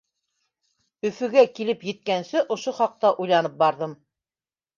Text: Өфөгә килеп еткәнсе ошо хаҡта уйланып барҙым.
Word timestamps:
Өфөгә 1.09 1.43
килеп 1.59 1.85
еткәнсе 1.89 2.41
ошо 2.57 2.75
хаҡта 2.79 3.13
уйланып 3.27 3.61
барҙым. 3.61 3.95